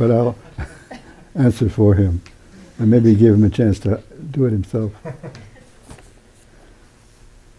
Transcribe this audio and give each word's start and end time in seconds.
but 0.00 0.10
I'll 0.10 0.34
answer 1.34 1.68
for 1.68 1.94
him 1.94 2.22
and 2.78 2.90
maybe 2.90 3.14
give 3.14 3.34
him 3.34 3.44
a 3.44 3.50
chance 3.50 3.78
to 3.80 4.02
do 4.30 4.46
it 4.46 4.50
himself. 4.50 4.92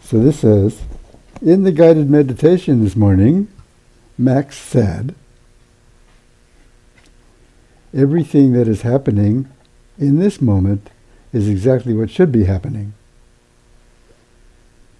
So 0.02 0.18
this 0.18 0.40
says, 0.40 0.82
in 1.40 1.62
the 1.62 1.70
guided 1.70 2.10
meditation 2.10 2.82
this 2.82 2.96
morning, 2.96 3.46
Max 4.18 4.58
said, 4.58 5.14
everything 7.94 8.54
that 8.54 8.66
is 8.66 8.82
happening 8.82 9.48
in 9.96 10.18
this 10.18 10.40
moment 10.40 10.90
is 11.32 11.48
exactly 11.48 11.94
what 11.94 12.10
should 12.10 12.32
be 12.32 12.44
happening. 12.44 12.92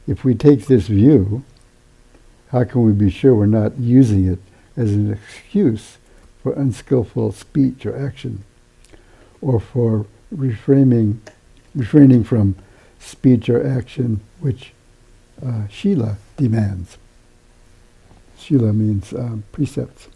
If 0.07 0.23
we 0.23 0.37
take 0.37 0.67
this 0.67 0.87
view, 0.87 1.43
how 2.51 2.63
can 2.63 2.85
we 2.85 2.93
be 2.93 3.11
sure 3.11 3.35
we're 3.35 3.47
not 3.47 3.79
using 3.79 4.29
it 4.29 4.39
as 4.77 4.93
an 4.93 5.13
excuse 5.13 5.99
for 6.43 6.53
unskillful 6.53 7.33
speech 7.33 7.87
or 7.87 7.97
action, 7.97 8.45
or 9.41 9.61
for 9.61 10.07
reframing, 10.35 11.19
refraining 11.75 12.25
from 12.25 12.57
speech 12.99 13.49
or 13.49 13.65
action 13.65 14.21
which 14.41 14.73
uh, 15.45 15.67
Shila 15.69 16.17
demands? 16.37 16.99
Shila 18.39 18.73
means 18.73 19.13
um, 19.13 19.45
precepts. 19.53 20.09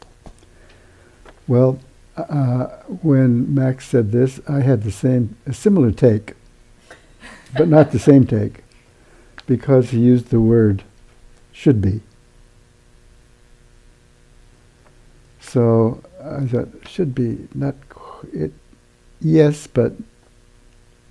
Well, 1.47 1.79
uh, 2.17 2.67
when 3.03 3.55
Max 3.55 3.87
said 3.87 4.11
this, 4.11 4.41
I 4.49 4.61
had 4.61 4.83
the 4.83 4.91
same, 4.91 5.37
a 5.47 5.53
similar 5.53 5.93
take, 5.93 6.35
but 7.57 7.69
not 7.69 7.93
the 7.93 7.99
same 7.99 8.27
take, 8.27 8.65
because 9.47 9.91
he 9.91 10.01
used 10.01 10.31
the 10.31 10.41
word 10.41 10.83
should 11.53 11.81
be. 11.81 12.01
So 15.41 16.03
I 16.27 16.47
thought 16.47 16.89
should 16.89 17.15
be 17.15 17.49
not 17.55 17.75
it. 18.33 18.53
Yes, 19.21 19.67
but 19.67 19.93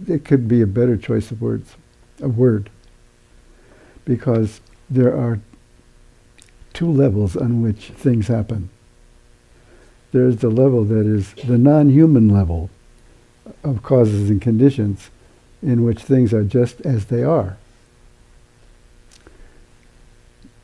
it 0.07 0.25
could 0.25 0.47
be 0.47 0.61
a 0.61 0.67
better 0.67 0.97
choice 0.97 1.31
of 1.31 1.41
words, 1.41 1.75
a 2.21 2.27
word, 2.27 2.69
because 4.03 4.61
there 4.89 5.15
are 5.15 5.39
two 6.73 6.91
levels 6.91 7.35
on 7.35 7.61
which 7.61 7.89
things 7.89 8.27
happen 8.27 8.69
there's 10.15 10.37
the 10.37 10.49
level 10.49 10.85
that 10.85 11.05
is 11.05 11.33
the 11.45 11.57
non-human 11.57 12.29
level 12.29 12.69
of 13.65 13.83
causes 13.83 14.29
and 14.29 14.41
conditions 14.41 15.09
in 15.61 15.83
which 15.83 16.01
things 16.01 16.33
are 16.33 16.45
just 16.45 16.79
as 16.81 17.07
they 17.07 17.21
are. 17.21 17.57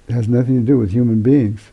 It 0.07 0.13
has 0.13 0.29
nothing 0.29 0.55
to 0.55 0.65
do 0.65 0.77
with 0.77 0.91
human 0.91 1.21
beings. 1.21 1.63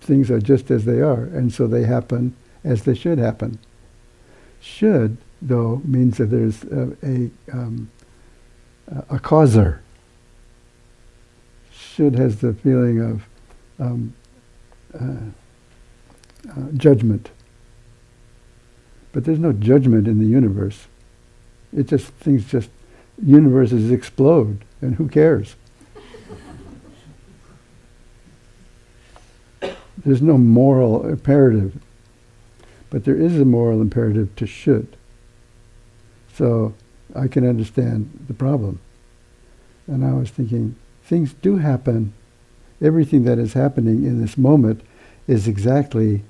Things 0.00 0.30
are 0.30 0.40
just 0.40 0.70
as 0.70 0.84
they 0.84 1.00
are, 1.00 1.24
and 1.24 1.52
so 1.52 1.66
they 1.66 1.84
happen 1.84 2.34
as 2.64 2.84
they 2.84 2.94
should 2.94 3.18
happen. 3.18 3.58
Should, 4.60 5.16
though, 5.40 5.80
means 5.84 6.18
that 6.18 6.26
there's 6.26 6.64
a, 6.64 6.96
a, 7.02 7.30
um, 7.52 7.90
a 9.08 9.18
causer. 9.18 9.82
Should 11.72 12.14
has 12.16 12.40
the 12.40 12.54
feeling 12.54 13.00
of 13.00 13.26
um, 13.78 14.14
uh, 14.94 15.16
uh, 16.48 16.72
judgment. 16.74 17.30
But 19.12 19.24
there's 19.24 19.38
no 19.38 19.52
judgment 19.52 20.06
in 20.06 20.18
the 20.18 20.26
universe. 20.26 20.86
It 21.76 21.88
just 21.88 22.06
things 22.06 22.46
just 22.46 22.70
universes 23.22 23.90
explode, 23.90 24.64
and 24.80 24.94
who 24.94 25.08
cares? 25.08 25.56
There's 30.04 30.22
no 30.22 30.38
moral 30.38 31.06
imperative, 31.06 31.78
but 32.88 33.04
there 33.04 33.16
is 33.16 33.38
a 33.38 33.44
moral 33.44 33.80
imperative 33.80 34.34
to 34.36 34.46
should. 34.46 34.96
So 36.34 36.74
I 37.14 37.28
can 37.28 37.46
understand 37.46 38.24
the 38.26 38.34
problem. 38.34 38.80
And 39.86 40.04
I 40.04 40.12
was 40.12 40.30
thinking, 40.30 40.76
things 41.02 41.34
do 41.34 41.58
happen. 41.58 42.14
Everything 42.80 43.24
that 43.24 43.38
is 43.38 43.52
happening 43.52 44.04
in 44.04 44.20
this 44.20 44.38
moment 44.38 44.80
is 45.26 45.46
exactly 45.46 46.22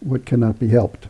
what 0.00 0.24
cannot 0.24 0.58
be 0.58 0.68
helped. 0.68 1.08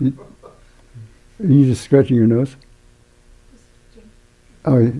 Are 0.00 0.06
you 1.38 1.66
just 1.66 1.82
scratching 1.82 2.16
your 2.16 2.26
nose? 2.26 2.56
Oh, 4.64 4.92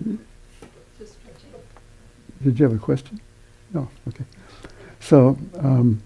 just 0.97 1.17
did 2.43 2.59
you 2.59 2.65
have 2.65 2.75
a 2.75 2.79
question? 2.79 3.19
No. 3.73 3.87
Okay. 4.07 4.25
So 4.99 5.37
um, 5.59 6.01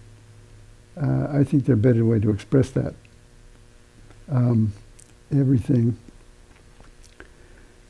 uh, 1.01 1.27
I 1.31 1.43
think 1.43 1.65
there's 1.65 1.77
a 1.77 1.81
better 1.81 2.05
way 2.05 2.19
to 2.19 2.29
express 2.29 2.69
that. 2.71 2.93
Um, 4.29 4.73
everything 5.31 5.97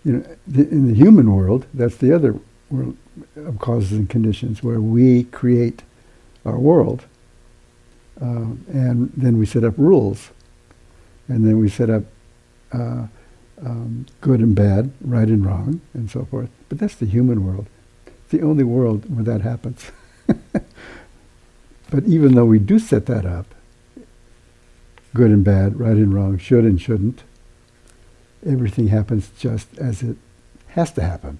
you 0.05 0.13
know, 0.13 0.25
the, 0.47 0.69
in 0.69 0.87
the 0.87 0.93
human 0.93 1.33
world, 1.33 1.65
that's 1.73 1.97
the 1.97 2.13
other 2.13 2.39
world 2.69 2.95
of 3.35 3.59
causes 3.59 3.93
and 3.93 4.09
conditions 4.09 4.61
where 4.61 4.79
we 4.79 5.23
create 5.25 5.81
our 6.45 6.59
world. 6.59 7.05
Uh, 8.21 8.53
and 8.71 9.11
then 9.17 9.37
we 9.37 9.45
set 9.45 9.63
up 9.63 9.73
rules. 9.77 10.29
And 11.27 11.45
then 11.45 11.59
we 11.59 11.69
set 11.69 11.89
up 11.89 12.03
uh, 12.71 13.07
um, 13.65 14.05
good 14.21 14.39
and 14.39 14.55
bad, 14.55 14.93
right 15.01 15.27
and 15.27 15.45
wrong, 15.45 15.81
and 15.93 16.09
so 16.09 16.25
forth. 16.25 16.49
But 16.69 16.77
that's 16.79 16.95
the 16.95 17.05
human 17.05 17.45
world. 17.45 17.67
It's 18.05 18.31
the 18.31 18.43
only 18.43 18.63
world 18.63 19.13
where 19.13 19.23
that 19.23 19.41
happens. 19.41 19.91
but 21.89 22.03
even 22.05 22.35
though 22.35 22.45
we 22.45 22.59
do 22.59 22.79
set 22.79 23.07
that 23.07 23.25
up, 23.25 23.55
good 25.13 25.31
and 25.31 25.43
bad, 25.43 25.79
right 25.79 25.95
and 25.95 26.13
wrong, 26.13 26.37
should 26.37 26.63
and 26.63 26.79
shouldn't, 26.79 27.23
everything 28.45 28.89
happens 28.89 29.31
just 29.37 29.75
as 29.79 30.03
it 30.03 30.17
has 30.69 30.91
to 30.91 31.01
happen. 31.01 31.39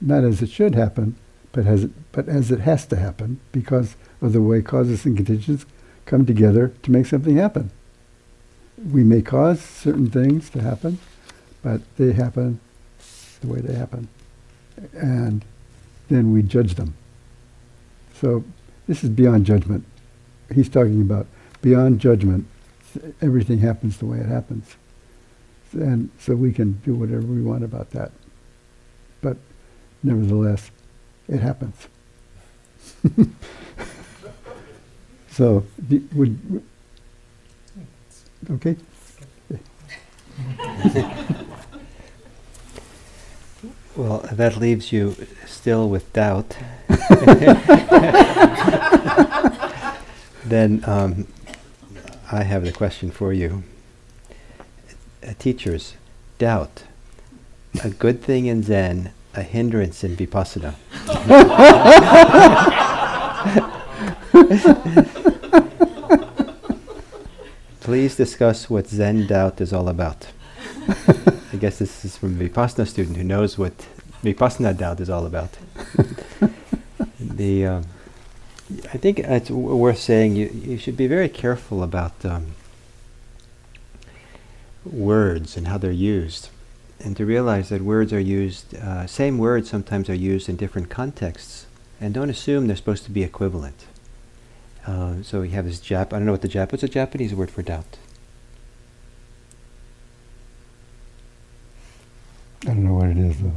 Not 0.00 0.24
as 0.24 0.42
it 0.42 0.50
should 0.50 0.74
happen, 0.74 1.16
but 1.52 1.66
as 1.66 1.84
it, 1.84 2.12
but 2.12 2.28
as 2.28 2.50
it 2.50 2.60
has 2.60 2.86
to 2.86 2.96
happen 2.96 3.40
because 3.52 3.96
of 4.20 4.32
the 4.32 4.42
way 4.42 4.60
causes 4.60 5.06
and 5.06 5.16
conditions 5.16 5.64
come 6.04 6.26
together 6.26 6.72
to 6.82 6.90
make 6.90 7.06
something 7.06 7.36
happen. 7.36 7.70
We 8.92 9.02
may 9.02 9.22
cause 9.22 9.60
certain 9.60 10.10
things 10.10 10.50
to 10.50 10.62
happen, 10.62 10.98
but 11.62 11.80
they 11.96 12.12
happen 12.12 12.60
the 13.40 13.48
way 13.48 13.60
they 13.60 13.74
happen. 13.74 14.08
And 14.92 15.44
then 16.08 16.32
we 16.32 16.42
judge 16.42 16.74
them. 16.74 16.94
So 18.14 18.44
this 18.86 19.04
is 19.04 19.10
beyond 19.10 19.46
judgment. 19.46 19.84
He's 20.54 20.68
talking 20.68 21.00
about 21.00 21.26
beyond 21.60 22.00
judgment, 22.00 22.46
everything 23.20 23.58
happens 23.58 23.98
the 23.98 24.06
way 24.06 24.18
it 24.18 24.26
happens 24.26 24.76
and 25.72 26.10
so 26.18 26.34
we 26.34 26.52
can 26.52 26.72
do 26.84 26.94
whatever 26.94 27.26
we 27.26 27.42
want 27.42 27.64
about 27.64 27.90
that. 27.90 28.12
But 29.20 29.36
nevertheless, 30.02 30.70
it 31.28 31.40
happens. 31.40 31.88
so 35.30 35.64
would 36.14 36.62
okay. 38.50 38.76
well, 43.98 44.20
that 44.30 44.56
leaves 44.56 44.92
you 44.92 45.16
still 45.44 45.88
with 45.88 46.12
doubt. 46.12 46.56
then 50.44 50.84
um, 50.86 51.26
I 52.30 52.44
have 52.44 52.64
the 52.64 52.72
question 52.72 53.10
for 53.10 53.32
you 53.32 53.64
uh, 55.26 55.32
teachers 55.38 55.94
doubt 56.38 56.84
a 57.82 57.90
good 57.90 58.22
thing 58.22 58.46
in 58.46 58.62
Zen, 58.62 59.12
a 59.34 59.42
hindrance 59.42 60.04
in 60.04 60.16
Vipassana. 60.16 60.74
Please 67.80 68.14
discuss 68.14 68.70
what 68.70 68.86
Zen 68.86 69.26
doubt 69.26 69.60
is 69.60 69.72
all 69.72 69.88
about. 69.88 70.28
I 71.58 71.60
guess 71.60 71.80
this 71.80 72.04
is 72.04 72.16
from 72.16 72.40
a 72.40 72.48
Vipassana 72.48 72.86
student 72.86 73.16
who 73.16 73.24
knows 73.24 73.58
what 73.58 73.72
Vipassana 74.22 74.78
doubt 74.78 75.00
is 75.00 75.10
all 75.10 75.26
about. 75.26 75.58
the, 77.20 77.66
um, 77.66 77.86
I 78.94 78.96
think 78.96 79.18
it's 79.18 79.48
w- 79.48 79.74
worth 79.74 79.98
saying 79.98 80.36
you, 80.36 80.46
you 80.54 80.78
should 80.78 80.96
be 80.96 81.08
very 81.08 81.28
careful 81.28 81.82
about 81.82 82.24
um, 82.24 82.52
words 84.84 85.56
and 85.56 85.66
how 85.66 85.78
they're 85.78 85.90
used. 85.90 86.50
And 87.00 87.16
to 87.16 87.26
realize 87.26 87.70
that 87.70 87.82
words 87.82 88.12
are 88.12 88.20
used, 88.20 88.76
uh, 88.76 89.08
same 89.08 89.36
words 89.36 89.68
sometimes 89.68 90.08
are 90.08 90.14
used 90.14 90.48
in 90.48 90.54
different 90.54 90.90
contexts. 90.90 91.66
And 92.00 92.14
don't 92.14 92.30
assume 92.30 92.68
they're 92.68 92.76
supposed 92.76 93.02
to 93.06 93.10
be 93.10 93.24
equivalent. 93.24 93.86
Uh, 94.86 95.24
so 95.24 95.40
we 95.40 95.50
have 95.50 95.64
this 95.64 95.80
Jap, 95.80 96.12
I 96.12 96.18
don't 96.18 96.26
know 96.26 96.30
what 96.30 96.42
the 96.42 96.48
Jap, 96.48 96.70
what's 96.70 96.84
a 96.84 96.88
Japanese 96.88 97.34
word 97.34 97.50
for 97.50 97.62
doubt? 97.62 97.98
Don't 102.78 102.86
know 102.86 102.94
what 102.94 103.10
it 103.10 103.18
is 103.18 103.40
though. 103.40 103.56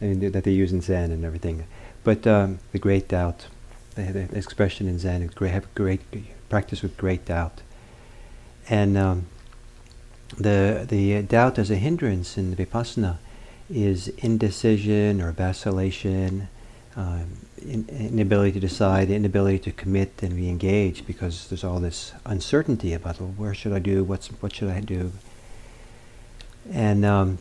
Mean, 0.00 0.30
that 0.32 0.44
they 0.44 0.50
use 0.50 0.72
in 0.72 0.82
Zen 0.82 1.10
and 1.10 1.24
everything. 1.24 1.64
But 2.04 2.26
um, 2.26 2.58
the 2.72 2.78
great 2.78 3.08
doubt, 3.08 3.46
the, 3.94 4.28
expression 4.36 4.86
in 4.86 4.98
Zen, 4.98 5.26
great, 5.28 5.52
have 5.52 5.74
great 5.74 6.00
practice 6.48 6.82
with 6.82 6.96
great 6.96 7.24
doubt, 7.24 7.62
and 8.68 8.96
um, 8.98 9.26
the 10.38 10.84
the 10.86 11.22
doubt 11.22 11.58
as 11.58 11.70
a 11.70 11.76
hindrance 11.76 12.36
in 12.36 12.54
vipassana 12.54 13.16
is 13.70 14.08
indecision 14.18 15.20
or 15.20 15.32
vacillation, 15.32 16.48
um, 16.94 17.38
in, 17.60 17.88
inability 17.88 18.52
to 18.52 18.60
decide, 18.60 19.10
inability 19.10 19.58
to 19.58 19.72
commit 19.72 20.22
and 20.22 20.34
re-engage 20.34 21.06
because 21.06 21.48
there's 21.48 21.64
all 21.64 21.80
this 21.80 22.12
uncertainty 22.26 22.92
about 22.92 23.18
well, 23.18 23.30
where 23.36 23.54
should 23.54 23.72
I 23.72 23.78
do, 23.78 24.04
what's 24.04 24.28
what 24.28 24.54
should 24.54 24.68
I 24.68 24.80
do, 24.80 25.10
and 26.70 27.04
um, 27.04 27.38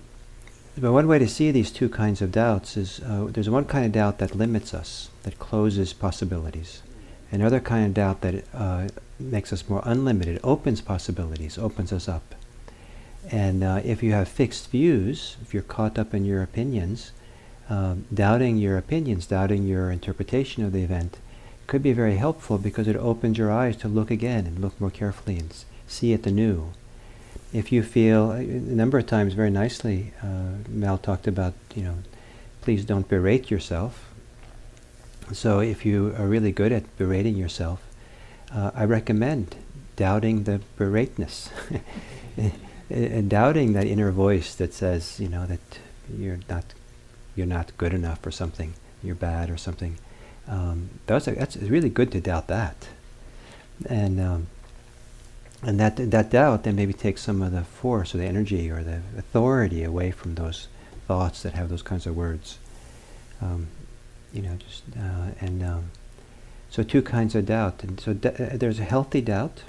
but 0.77 0.91
one 0.91 1.07
way 1.07 1.19
to 1.19 1.27
see 1.27 1.51
these 1.51 1.71
two 1.71 1.89
kinds 1.89 2.21
of 2.21 2.31
doubts 2.31 2.75
is 2.75 2.99
uh, 3.01 3.27
there's 3.29 3.49
one 3.49 3.65
kind 3.65 3.85
of 3.85 3.91
doubt 3.91 4.17
that 4.19 4.35
limits 4.35 4.73
us, 4.73 5.09
that 5.23 5.39
closes 5.39 5.93
possibilities, 5.93 6.81
another 7.31 7.59
kind 7.59 7.85
of 7.85 7.93
doubt 7.93 8.21
that 8.21 8.43
uh, 8.53 8.87
makes 9.19 9.53
us 9.53 9.69
more 9.69 9.81
unlimited, 9.85 10.39
opens 10.43 10.81
possibilities, 10.81 11.57
opens 11.57 11.93
us 11.93 12.09
up. 12.09 12.35
And 13.31 13.63
uh, 13.63 13.81
if 13.83 14.03
you 14.03 14.11
have 14.11 14.27
fixed 14.27 14.69
views, 14.69 15.37
if 15.41 15.53
you're 15.53 15.63
caught 15.63 15.97
up 15.97 16.13
in 16.13 16.25
your 16.25 16.43
opinions, 16.43 17.11
um, 17.69 18.05
doubting 18.13 18.57
your 18.57 18.77
opinions, 18.77 19.25
doubting 19.25 19.65
your 19.65 19.89
interpretation 19.89 20.63
of 20.63 20.73
the 20.73 20.83
event, 20.83 21.17
could 21.67 21.81
be 21.81 21.93
very 21.93 22.17
helpful 22.17 22.57
because 22.57 22.87
it 22.87 22.95
opens 22.95 23.37
your 23.37 23.51
eyes 23.51 23.75
to 23.77 23.87
look 23.87 24.11
again 24.11 24.45
and 24.45 24.59
look 24.59 24.79
more 24.79 24.91
carefully 24.91 25.37
and 25.39 25.63
see 25.87 26.13
it 26.13 26.27
anew. 26.27 26.73
If 27.55 27.71
you 27.71 27.83
feel, 27.83 28.31
a 28.31 28.43
number 28.43 28.97
of 28.97 29.07
times 29.07 29.33
very 29.33 29.49
nicely, 29.49 30.11
uh, 30.21 30.57
Mel 30.67 30.97
talked 30.97 31.25
about, 31.25 31.53
you 31.73 31.83
know, 31.83 31.95
please 32.59 32.83
don't 32.83 33.07
berate 33.07 33.49
yourself. 33.49 34.11
So 35.31 35.59
if 35.61 35.85
you 35.85 36.13
are 36.19 36.27
really 36.27 36.51
good 36.51 36.73
at 36.73 36.83
berating 36.97 37.37
yourself, 37.37 37.81
uh, 38.53 38.71
I 38.75 38.83
recommend 38.83 39.55
doubting 39.95 40.43
the 40.43 40.59
berateness. 40.77 41.49
and 42.89 43.29
doubting 43.29 43.71
that 43.71 43.87
inner 43.87 44.11
voice 44.11 44.53
that 44.55 44.73
says, 44.73 45.17
you 45.21 45.29
know, 45.29 45.45
that 45.45 45.79
you're 46.13 46.39
not, 46.49 46.65
you're 47.37 47.47
not 47.47 47.71
good 47.77 47.93
enough 47.93 48.25
or 48.25 48.31
something, 48.31 48.73
you're 49.01 49.15
bad 49.15 49.49
or 49.49 49.55
something. 49.55 49.97
Um, 50.45 50.89
that's, 51.05 51.25
a, 51.29 51.31
that's 51.31 51.55
really 51.55 51.89
good 51.89 52.11
to 52.11 52.19
doubt 52.19 52.47
that, 52.47 52.89
and 53.87 54.19
um, 54.19 54.47
and 55.65 55.79
that 55.79 56.11
that 56.11 56.29
doubt 56.29 56.63
then 56.63 56.75
maybe 56.75 56.93
takes 56.93 57.21
some 57.23 57.41
of 57.41 57.51
the 57.51 57.63
force 57.63 58.13
or 58.13 58.19
the 58.19 58.25
energy 58.25 58.69
or 58.69 58.83
the 58.83 59.01
authority 59.17 59.83
away 59.83 60.11
from 60.11 60.35
those 60.35 60.67
thoughts 61.07 61.41
that 61.41 61.53
have 61.53 61.69
those 61.69 61.81
kinds 61.81 62.05
of 62.05 62.15
words. 62.15 62.59
Um, 63.41 63.67
you 64.31 64.41
know, 64.43 64.55
just 64.55 64.83
uh, 64.95 65.31
and 65.39 65.63
um, 65.63 65.91
so 66.69 66.83
two 66.83 67.01
kinds 67.01 67.35
of 67.35 67.45
doubt, 67.45 67.83
and 67.83 67.99
so 67.99 68.11
uh, 68.11 68.57
there's 68.57 68.79
a 68.79 68.83
healthy 68.83 69.21
doubt, 69.21 69.63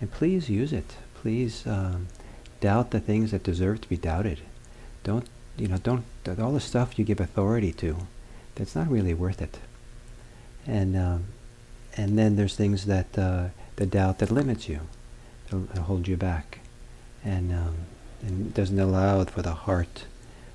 and 0.00 0.10
please 0.10 0.50
use 0.50 0.72
it. 0.72 0.96
Please 1.14 1.66
um, 1.66 2.08
doubt 2.60 2.90
the 2.90 3.00
things 3.00 3.30
that 3.30 3.44
deserve 3.44 3.80
to 3.82 3.88
be 3.88 3.96
doubted. 3.96 4.40
Don't 5.04 5.26
you 5.56 5.68
know? 5.68 5.76
Don't 5.76 6.04
all 6.40 6.52
the 6.52 6.60
stuff 6.60 6.98
you 6.98 7.04
give 7.04 7.20
authority 7.20 7.72
to. 7.74 7.96
That's 8.56 8.74
not 8.74 8.90
really 8.90 9.14
worth 9.14 9.40
it. 9.40 9.58
And 10.66 10.96
um, 10.96 11.24
and 11.96 12.18
then 12.18 12.36
there's 12.36 12.56
things 12.56 12.86
that 12.86 13.16
uh, 13.16 13.48
the 13.76 13.86
doubt 13.86 14.18
that 14.18 14.30
limits 14.30 14.68
you, 14.68 14.80
that 15.52 15.78
hold 15.78 16.08
you 16.08 16.16
back, 16.16 16.60
and 17.24 17.52
um, 17.52 17.74
and 18.22 18.54
doesn't 18.54 18.78
allow 18.78 19.24
for 19.24 19.42
the 19.42 19.54
heart, 19.54 20.04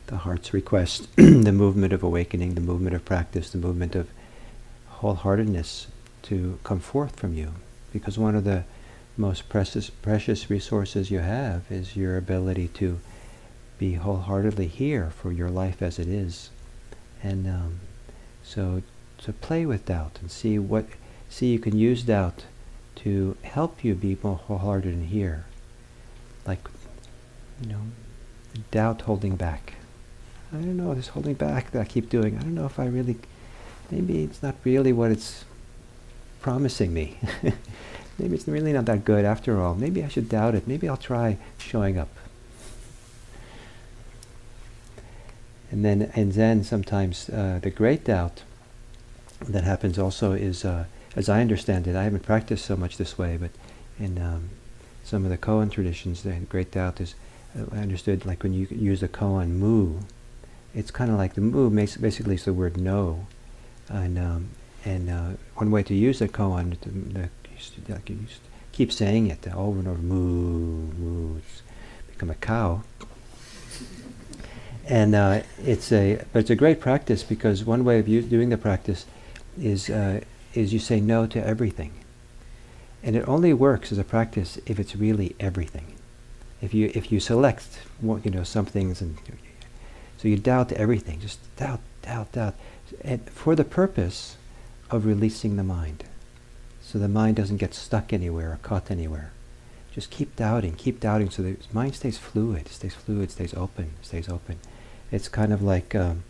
the 0.07 0.17
heart's 0.17 0.53
request, 0.53 1.07
the 1.15 1.51
movement 1.51 1.94
of 1.94 2.03
awakening, 2.03 2.55
the 2.55 2.61
movement 2.61 2.95
of 2.95 3.05
practice, 3.05 3.49
the 3.49 3.57
movement 3.57 3.95
of 3.95 4.09
wholeheartedness 4.99 5.88
to 6.23 6.59
come 6.63 6.79
forth 6.79 7.19
from 7.19 7.33
you. 7.33 7.53
Because 7.94 8.17
one 8.17 8.35
of 8.35 8.44
the 8.44 8.63
most 9.15 9.49
precious, 9.49 9.89
precious 9.89 10.49
resources 10.49 11.11
you 11.11 11.19
have 11.19 11.71
is 11.71 11.95
your 11.95 12.17
ability 12.17 12.67
to 12.69 12.99
be 13.77 13.94
wholeheartedly 13.94 14.67
here 14.67 15.09
for 15.09 15.31
your 15.31 15.49
life 15.49 15.81
as 15.81 15.99
it 15.99 16.07
is. 16.07 16.49
And 17.23 17.47
um, 17.47 17.79
so 18.44 18.81
to 19.19 19.33
play 19.33 19.65
with 19.65 19.85
doubt 19.85 20.19
and 20.21 20.31
see 20.31 20.59
what, 20.59 20.85
see 21.29 21.51
you 21.51 21.59
can 21.59 21.77
use 21.77 22.03
doubt 22.03 22.45
to 22.97 23.38
help 23.44 23.83
you 23.83 23.94
be 23.94 24.17
more 24.23 24.35
wholehearted 24.35 24.94
and 24.94 25.07
here. 25.07 25.45
Like, 26.45 26.67
you 27.61 27.69
know, 27.69 27.81
doubt 28.71 29.01
holding 29.01 29.35
back. 29.35 29.73
I 30.51 30.57
don't 30.57 30.77
know, 30.77 30.94
this 30.94 31.09
holding 31.09 31.33
back 31.33 31.71
that 31.71 31.81
I 31.81 31.85
keep 31.85 32.09
doing, 32.09 32.38
I 32.38 32.41
don't 32.41 32.55
know 32.55 32.65
if 32.65 32.79
I 32.79 32.85
really, 32.85 33.17
maybe 33.91 34.23
it's 34.23 34.41
not 34.41 34.55
really 34.63 34.94
what 34.94 35.11
it's 35.11 35.44
promising 36.41 36.94
me. 36.94 37.17
maybe 38.17 38.35
it's 38.35 38.47
really 38.47 38.73
not 38.73 38.85
that 38.85 39.03
good 39.03 39.25
after 39.25 39.61
all. 39.61 39.75
Maybe 39.75 40.03
I 40.03 40.07
should 40.07 40.29
doubt 40.29 40.55
it. 40.55 40.67
Maybe 40.67 40.88
I'll 40.88 40.97
try 40.97 41.38
showing 41.57 41.97
up. 41.97 42.09
And 45.69 45.83
then 45.83 46.11
in 46.15 46.31
Zen, 46.31 46.63
sometimes 46.63 47.29
uh, 47.29 47.59
the 47.61 47.69
great 47.69 48.05
doubt 48.05 48.44
that 49.41 49.65
happens 49.65 49.99
also 49.99 50.31
is, 50.31 50.63
uh, 50.63 50.85
as 51.17 51.27
I 51.27 51.41
understand 51.41 51.87
it, 51.87 51.95
I 51.95 52.03
haven't 52.03 52.21
practiced 52.21 52.63
so 52.63 52.77
much 52.77 52.97
this 52.97 53.17
way, 53.17 53.37
but 53.37 53.49
in 53.99 54.21
um, 54.21 54.51
some 55.03 55.23
of 55.25 55.31
the 55.31 55.37
koan 55.37 55.71
traditions, 55.71 56.21
the 56.21 56.33
great 56.33 56.71
doubt 56.71 57.01
is, 57.01 57.15
uh, 57.57 57.63
I 57.71 57.79
understood 57.79 58.23
like 58.23 58.43
when 58.43 58.53
you 58.53 58.67
use 58.69 58.99
the 58.99 59.07
koan 59.07 59.53
mu, 59.53 60.01
it's 60.75 60.91
kind 60.91 61.09
of 61.09 61.17
like 61.17 61.33
the 61.33 61.41
mu 61.41 61.71
basically 61.71 62.35
is 62.35 62.45
the 62.45 62.53
word 62.53 62.77
no. 62.77 63.25
And, 63.89 64.19
um, 64.19 64.49
and 64.85 65.09
uh, 65.09 65.29
one 65.55 65.71
way 65.71 65.81
to 65.83 65.95
use 65.95 66.19
the 66.19 66.29
koan, 66.29 66.79
the, 66.81 66.89
the 67.19 67.29
like 67.91 68.07
you 68.11 68.19
keep 68.71 68.91
saying 68.91 69.25
it 69.25 69.47
over 69.55 69.79
and 69.79 69.87
over, 69.87 69.99
mu 69.99 70.91
moo, 70.99 71.37
it's 71.37 71.63
become 72.11 72.29
a 72.29 72.35
cow. 72.35 72.83
And 74.85 75.15
uh, 75.15 75.41
it's 75.65 75.91
a, 75.91 76.23
but 76.31 76.39
it's 76.39 76.51
a 76.51 76.55
great 76.55 76.79
practice 76.79 77.23
because 77.23 77.63
one 77.63 77.83
way 77.83 77.97
of 77.97 78.05
doing 78.05 78.49
the 78.49 78.57
practice 78.57 79.07
is 79.59 79.89
uh, 79.89 80.21
is 80.57 80.74
you 80.74 80.80
say 80.80 81.00
no 81.00 81.27
to 81.27 81.45
everything, 81.45 81.94
and 83.04 83.15
it 83.15 83.27
only 83.27 83.54
works 83.54 83.92
as 83.92 83.98
a 83.98 84.04
practice 84.04 84.59
if 84.65 84.80
it's 84.80 84.95
really 84.95 85.36
everything. 85.39 85.95
If 86.62 86.74
you 86.74 86.92
if 86.95 87.12
you 87.12 87.19
select, 87.19 87.80
you 88.01 88.31
know, 88.31 88.44
some 88.44 88.65
things, 88.65 89.01
and 89.01 89.18
so 90.18 90.27
you 90.27 90.38
doubt 90.38 90.71
everything, 90.71 91.19
just 91.19 91.39
doubt, 91.56 91.81
doubt, 92.01 92.31
doubt, 92.31 92.56
and 93.01 93.30
for 93.30 93.56
the 93.56 93.63
purpose 93.63 94.38
of 94.89 95.06
releasing 95.06 95.56
the 95.56 95.64
mind. 95.64 96.04
So 96.81 96.97
the 96.97 97.07
mind 97.07 97.35
doesn't 97.35 97.57
get 97.57 97.73
stuck 97.73 98.14
anywhere 98.14 98.54
or 98.54 98.59
caught 98.64 98.90
anywhere. 98.90 99.31
Just 99.94 100.09
keep 100.09 100.35
doubting, 100.35 100.76
keep 100.76 100.99
doubting 100.99 101.30
so 101.30 101.44
the 101.44 101.57
mind 101.73 101.95
stays 101.95 102.18
fluid, 102.18 102.68
stays 102.69 102.94
fluid, 102.94 103.30
stays 103.31 103.54
open, 103.54 103.92
stays 104.02 104.30
open. 104.30 104.57
It's 105.11 105.28
kind 105.28 105.52
of 105.52 105.61
like, 105.61 105.95
um, 105.95 106.23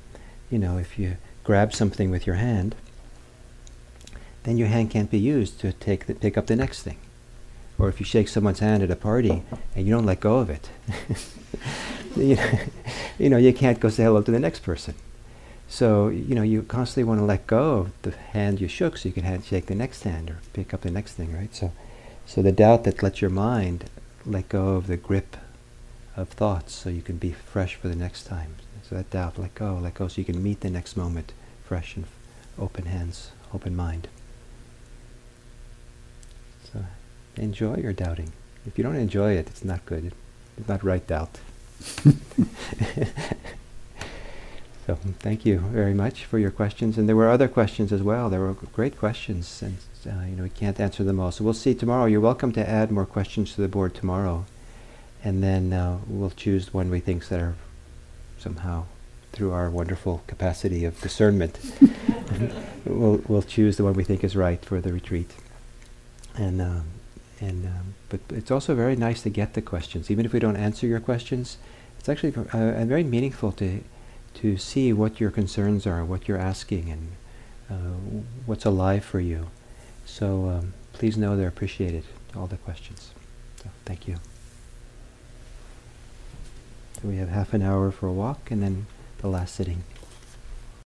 you 0.49 0.57
know, 0.57 0.77
if 0.77 0.97
you 0.97 1.17
grab 1.43 1.73
something 1.73 2.09
with 2.09 2.25
your 2.25 2.37
hand, 2.37 2.75
then 4.47 4.57
your 4.57 4.69
hand 4.69 4.89
can't 4.89 5.11
be 5.11 5.19
used 5.19 5.59
to 5.59 5.73
take 5.73 6.05
the, 6.05 6.15
pick 6.15 6.37
up 6.37 6.47
the 6.47 6.55
next 6.55 6.81
thing. 6.81 6.97
Or 7.77 7.89
if 7.89 7.99
you 7.99 8.05
shake 8.05 8.29
someone's 8.29 8.59
hand 8.59 8.81
at 8.81 8.89
a 8.89 8.95
party 8.95 9.43
and 9.75 9.85
you 9.85 9.93
don't 9.93 10.05
let 10.05 10.21
go 10.21 10.37
of 10.37 10.49
it, 10.49 10.69
you, 12.15 12.35
know, 12.37 12.59
you 13.19 13.29
know, 13.29 13.37
you 13.37 13.51
can't 13.51 13.77
go 13.77 13.89
say 13.89 14.03
hello 14.03 14.21
to 14.21 14.31
the 14.31 14.39
next 14.39 14.61
person. 14.61 14.95
So, 15.67 16.07
you 16.07 16.33
know, 16.33 16.43
you 16.43 16.61
constantly 16.63 17.03
want 17.03 17.19
to 17.19 17.25
let 17.25 17.45
go 17.45 17.79
of 17.79 18.01
the 18.03 18.11
hand 18.11 18.61
you 18.61 18.69
shook 18.69 18.97
so 18.97 19.09
you 19.09 19.13
can 19.13 19.25
hand, 19.25 19.43
shake 19.43 19.65
the 19.65 19.75
next 19.75 20.03
hand 20.03 20.29
or 20.29 20.39
pick 20.53 20.73
up 20.73 20.79
the 20.79 20.91
next 20.91 21.15
thing, 21.15 21.35
right? 21.35 21.53
So, 21.53 21.73
so 22.25 22.41
the 22.41 22.53
doubt 22.53 22.85
that 22.85 23.03
lets 23.03 23.19
your 23.19 23.29
mind 23.29 23.89
let 24.25 24.47
go 24.47 24.77
of 24.77 24.87
the 24.87 24.95
grip 24.95 25.35
of 26.15 26.29
thoughts 26.29 26.73
so 26.73 26.89
you 26.89 27.01
can 27.01 27.17
be 27.17 27.33
fresh 27.33 27.75
for 27.75 27.89
the 27.89 27.97
next 27.97 28.23
time. 28.23 28.55
So 28.87 28.95
that 28.95 29.09
doubt, 29.09 29.37
let 29.37 29.55
go, 29.55 29.77
let 29.81 29.95
go 29.95 30.07
so 30.07 30.21
you 30.21 30.25
can 30.25 30.41
meet 30.41 30.61
the 30.61 30.69
next 30.69 30.95
moment 30.95 31.33
fresh 31.65 31.97
and 31.97 32.05
open 32.57 32.85
hands, 32.85 33.31
open 33.53 33.75
mind. 33.75 34.07
So 36.71 36.85
enjoy 37.35 37.77
your 37.77 37.93
doubting. 37.93 38.31
If 38.65 38.77
you 38.77 38.83
don't 38.83 38.95
enjoy 38.95 39.33
it, 39.33 39.47
it's 39.47 39.63
not 39.63 39.85
good. 39.85 40.11
It's 40.57 40.67
not 40.67 40.83
right 40.83 41.05
doubt. 41.05 41.39
So 44.87 44.95
thank 45.19 45.45
you 45.45 45.59
very 45.59 45.93
much 45.93 46.23
for 46.23 46.39
your 46.39 46.49
questions, 46.49 46.97
and 46.97 47.09
there 47.09 47.15
were 47.17 47.29
other 47.29 47.49
questions 47.49 47.91
as 47.91 48.01
well. 48.01 48.29
There 48.29 48.39
were 48.39 48.53
great 48.53 48.97
questions, 48.97 49.61
and 49.61 49.75
uh, 50.05 50.23
you 50.23 50.37
know 50.37 50.43
we 50.43 50.49
can't 50.49 50.79
answer 50.79 51.03
them 51.03 51.19
all. 51.19 51.29
So 51.33 51.43
we'll 51.43 51.53
see 51.53 51.75
tomorrow. 51.75 52.05
You're 52.05 52.21
welcome 52.21 52.53
to 52.53 52.67
add 52.67 52.89
more 52.89 53.05
questions 53.05 53.53
to 53.55 53.61
the 53.61 53.67
board 53.67 53.93
tomorrow, 53.93 54.45
and 55.25 55.43
then 55.43 55.73
uh, 55.73 55.97
we'll 56.07 56.29
choose 56.29 56.67
the 56.67 56.71
one 56.71 56.89
we 56.89 57.01
think 57.01 57.27
that 57.27 57.41
are 57.41 57.55
somehow 58.39 58.85
through 59.33 59.51
our 59.51 59.69
wonderful 59.69 60.23
capacity 60.25 60.85
of 60.85 61.01
discernment. 61.01 61.59
we'll 62.85 63.21
we'll 63.27 63.41
choose 63.41 63.75
the 63.75 63.83
one 63.83 63.93
we 63.93 64.05
think 64.05 64.23
is 64.23 64.37
right 64.37 64.63
for 64.63 64.79
the 64.79 64.93
retreat, 64.93 65.31
and. 66.37 66.61
Um, 66.61 66.85
and 67.39 67.65
um, 67.67 67.93
but 68.09 68.19
it's 68.29 68.49
also 68.49 68.73
very 68.73 68.95
nice 68.95 69.21
to 69.21 69.29
get 69.29 69.53
the 69.53 69.61
questions, 69.61 70.09
even 70.09 70.25
if 70.25 70.33
we 70.33 70.39
don't 70.39 70.55
answer 70.55 70.87
your 70.87 70.99
questions. 70.99 71.57
It's 71.99 72.09
actually 72.09 72.33
uh, 72.35 72.85
very 72.85 73.03
meaningful 73.03 73.51
to 73.53 73.83
to 74.35 74.57
see 74.57 74.93
what 74.93 75.19
your 75.19 75.31
concerns 75.31 75.85
are, 75.87 76.03
what 76.05 76.27
you're 76.27 76.37
asking, 76.37 76.89
and 76.89 77.11
uh, 77.69 78.19
what's 78.45 78.65
alive 78.65 79.03
for 79.03 79.19
you. 79.19 79.49
So 80.05 80.49
um, 80.49 80.73
please 80.93 81.17
know 81.17 81.35
they're 81.35 81.47
appreciated, 81.47 82.03
all 82.35 82.47
the 82.47 82.57
questions. 82.57 83.11
So 83.61 83.69
thank 83.85 84.07
you. 84.07 84.17
So 87.01 87.07
we 87.07 87.17
have 87.17 87.29
half 87.29 87.53
an 87.53 87.61
hour 87.61 87.91
for 87.91 88.07
a 88.07 88.13
walk 88.13 88.49
and 88.49 88.63
then 88.63 88.87
the 89.19 89.27
last 89.27 89.55
sitting. 89.55 89.83